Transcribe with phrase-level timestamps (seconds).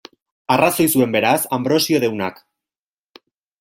[0.55, 2.43] Arrazoi zuen, beraz, Anbrosio deunak.